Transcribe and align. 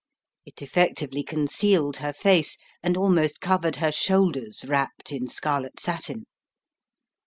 It 0.47 0.63
effectively 0.63 1.21
concealed 1.21 1.97
her 1.97 2.11
face, 2.11 2.57
and 2.81 2.97
almost 2.97 3.39
covered 3.39 3.75
her 3.75 3.91
shoulders 3.91 4.65
wrapped 4.67 5.11
in 5.11 5.27
scarlet 5.27 5.79
satin. 5.79 6.25